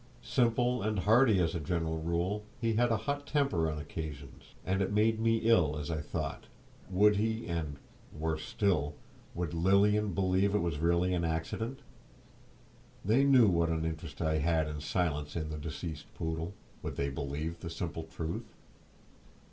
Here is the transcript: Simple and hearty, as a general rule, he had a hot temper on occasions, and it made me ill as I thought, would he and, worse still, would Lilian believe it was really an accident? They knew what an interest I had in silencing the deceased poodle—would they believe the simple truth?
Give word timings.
Simple 0.23 0.81
and 0.81 0.97
hearty, 0.97 1.39
as 1.39 1.53
a 1.53 1.59
general 1.59 1.99
rule, 1.99 2.43
he 2.59 2.73
had 2.73 2.89
a 2.89 2.97
hot 3.05 3.27
temper 3.27 3.69
on 3.69 3.77
occasions, 3.77 4.55
and 4.65 4.81
it 4.81 4.91
made 4.91 5.19
me 5.19 5.41
ill 5.47 5.77
as 5.77 5.91
I 5.91 6.01
thought, 6.01 6.45
would 6.89 7.17
he 7.17 7.45
and, 7.45 7.77
worse 8.11 8.43
still, 8.43 8.95
would 9.35 9.53
Lilian 9.53 10.13
believe 10.13 10.55
it 10.55 10.63
was 10.63 10.79
really 10.79 11.13
an 11.13 11.23
accident? 11.23 11.81
They 13.05 13.23
knew 13.23 13.47
what 13.47 13.69
an 13.69 13.85
interest 13.85 14.23
I 14.23 14.39
had 14.39 14.67
in 14.67 14.81
silencing 14.81 15.49
the 15.51 15.59
deceased 15.59 16.11
poodle—would 16.15 16.95
they 16.95 17.11
believe 17.11 17.59
the 17.59 17.69
simple 17.69 18.05
truth? 18.05 18.55